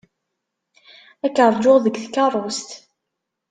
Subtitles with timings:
[1.25, 2.69] Ad k-ṛjuɣ deg tkeṛṛust.